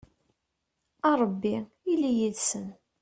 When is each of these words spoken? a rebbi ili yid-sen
a 1.09 1.11
rebbi 1.19 1.55
ili 1.93 2.11
yid-sen 2.17 2.67